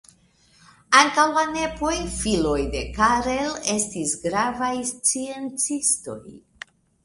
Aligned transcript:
Ankaŭ 1.01 1.25
la 1.35 1.43
nepoj, 1.57 1.91
filoj 2.15 2.57
de 2.77 2.83
Karel, 2.97 3.53
estis 3.77 4.17
gravaj 4.27 4.73
sciencistoj. 4.95 6.21